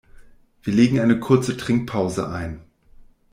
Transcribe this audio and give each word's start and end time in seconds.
Wir 0.63 0.73
legen 0.73 0.99
eine 0.99 1.19
kurze 1.19 1.57
Trinkpause 1.57 2.27
ein. 2.27 2.63